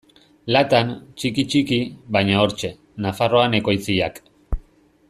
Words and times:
Latan, 0.55 0.93
txiki-txiki, 1.23 1.79
baina 2.17 2.41
hortxe: 2.45 2.73
Nafarroan 3.07 3.61
ekoitziak. 3.61 4.21